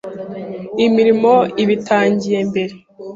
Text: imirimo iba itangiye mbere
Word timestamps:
imirimo 0.85 1.33
iba 1.61 1.73
itangiye 1.77 2.39
mbere 2.49 2.73